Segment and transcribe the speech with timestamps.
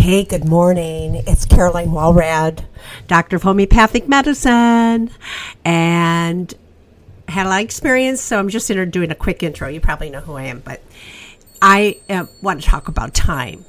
[0.00, 1.22] Hey, good morning.
[1.26, 2.64] It's Caroline Walrad,
[3.06, 5.10] Doctor of Homeopathic Medicine,
[5.62, 6.54] and
[7.28, 8.22] had a lot of experience.
[8.22, 9.68] So I'm just doing a quick intro.
[9.68, 10.80] You probably know who I am, but
[11.60, 13.66] I uh, want to talk about time.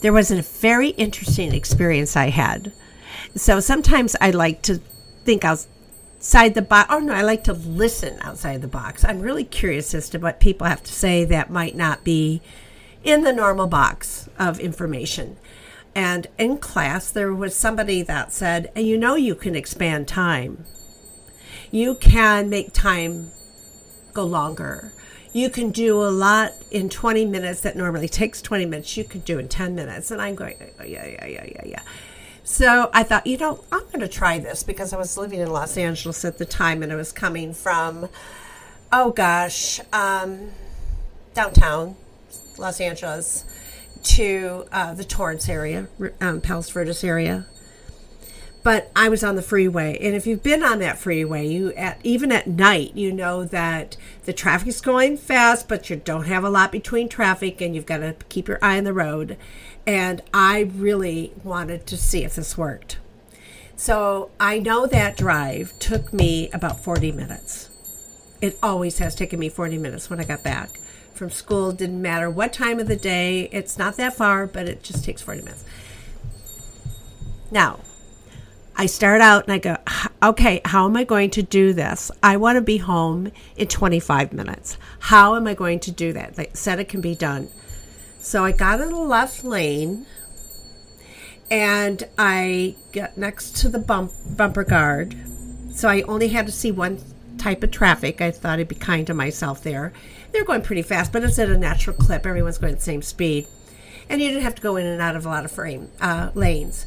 [0.00, 2.72] There was a very interesting experience I had.
[3.36, 4.80] So sometimes I like to
[5.24, 6.88] think outside the box.
[6.90, 9.04] Oh no, I like to listen outside the box.
[9.04, 12.40] I'm really curious as to what people have to say that might not be
[13.04, 15.36] in the normal box of information.
[15.94, 20.64] And in class, there was somebody that said, You know, you can expand time.
[21.70, 23.30] You can make time
[24.12, 24.92] go longer.
[25.32, 28.96] You can do a lot in 20 minutes that normally takes 20 minutes.
[28.96, 30.10] You could do in 10 minutes.
[30.10, 31.82] And I'm going, oh, Yeah, yeah, yeah, yeah, yeah.
[32.44, 35.50] So I thought, you know, I'm going to try this because I was living in
[35.50, 38.08] Los Angeles at the time and I was coming from,
[38.92, 40.50] oh gosh, um,
[41.34, 41.96] downtown
[42.58, 43.44] Los Angeles
[44.02, 45.88] to uh, the Torrance area,
[46.20, 47.46] um, Palos Verdes area.
[48.62, 51.98] But I was on the freeway, and if you've been on that freeway, you at
[52.04, 56.50] even at night, you know that the traffic's going fast, but you don't have a
[56.50, 59.36] lot between traffic, and you've got to keep your eye on the road.
[59.84, 62.98] And I really wanted to see if this worked.
[63.74, 67.68] So I know that drive took me about 40 minutes.
[68.40, 70.78] It always has taken me 40 minutes when I got back
[71.14, 71.72] from school.
[71.72, 73.48] Didn't matter what time of the day.
[73.52, 75.64] It's not that far, but it just takes 40 minutes.
[77.50, 77.80] Now,
[78.74, 79.76] I start out and I go,
[80.22, 82.10] okay, how am I going to do this?
[82.22, 84.78] I want to be home in 25 minutes.
[84.98, 86.36] How am I going to do that?
[86.36, 87.48] They said it can be done.
[88.18, 90.06] So I got in the left lane
[91.50, 95.16] and I got next to the bump, bumper guard.
[95.72, 96.98] So I only had to see one
[97.42, 98.20] type of traffic.
[98.20, 99.92] I thought I'd be kind to myself there.
[100.30, 102.24] They're going pretty fast, but it's at a natural clip.
[102.24, 103.46] Everyone's going at the same speed.
[104.08, 106.30] And you didn't have to go in and out of a lot of frame uh,
[106.34, 106.86] lanes.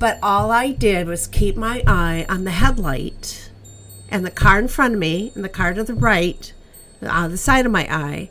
[0.00, 3.50] But all I did was keep my eye on the headlight
[4.10, 6.52] and the car in front of me and the car to the right,
[7.02, 8.30] on the side of my eye.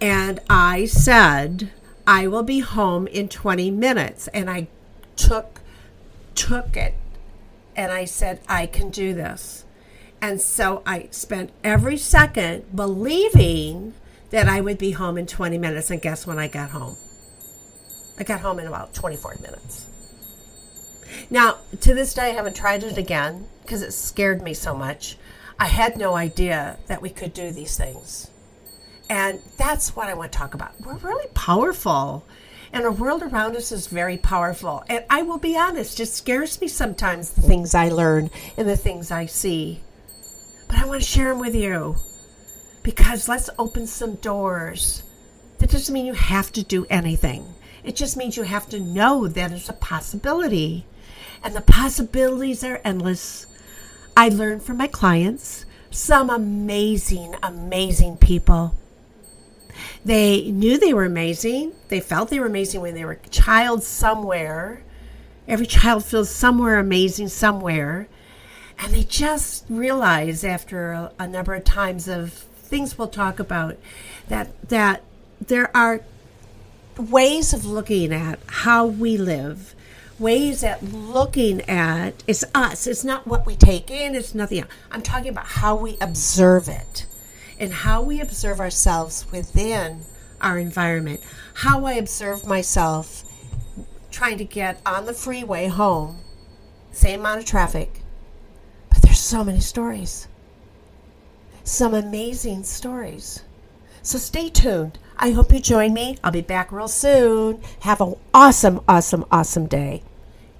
[0.00, 1.70] And I said,
[2.06, 4.28] I will be home in 20 minutes.
[4.28, 4.68] And I
[5.16, 5.60] took
[6.34, 6.94] took it
[7.76, 9.64] and I said, I can do this.
[10.22, 13.94] And so I spent every second believing
[14.30, 15.90] that I would be home in 20 minutes.
[15.90, 16.96] And guess when I got home?
[18.16, 19.88] I got home in about 24 minutes.
[21.28, 25.16] Now, to this day, I haven't tried it again because it scared me so much.
[25.58, 28.30] I had no idea that we could do these things.
[29.10, 30.80] And that's what I want to talk about.
[30.80, 32.24] We're really powerful,
[32.72, 34.84] and our world around us is very powerful.
[34.88, 38.76] And I will be honest, it scares me sometimes the things I learn and the
[38.76, 39.80] things I see
[40.72, 41.96] but I want to share them with you
[42.82, 45.02] because let's open some doors.
[45.58, 47.44] That doesn't mean you have to do anything.
[47.84, 50.86] It just means you have to know that it's a possibility.
[51.44, 53.46] And the possibilities are endless.
[54.16, 58.74] I learn from my clients, some amazing, amazing people.
[60.06, 61.72] They knew they were amazing.
[61.88, 64.84] They felt they were amazing when they were a child somewhere.
[65.46, 68.08] Every child feels somewhere amazing somewhere.
[68.82, 73.76] And they just realize after a, a number of times of things we'll talk about
[74.28, 75.02] that that
[75.40, 76.00] there are
[76.96, 79.74] ways of looking at how we live
[80.18, 84.70] ways at looking at it's us it's not what we take in it's nothing else.
[84.90, 87.06] i'm talking about how we observe it
[87.58, 90.02] and how we observe ourselves within
[90.40, 91.20] our environment
[91.54, 93.24] how i observe myself
[94.10, 96.20] trying to get on the freeway home
[96.90, 98.01] same amount of traffic
[99.32, 100.28] so many stories.
[101.64, 103.42] Some amazing stories.
[104.02, 104.98] So stay tuned.
[105.16, 106.18] I hope you join me.
[106.22, 107.62] I'll be back real soon.
[107.80, 110.02] Have an awesome, awesome, awesome day.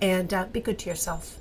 [0.01, 1.39] And uh, be good to yourself.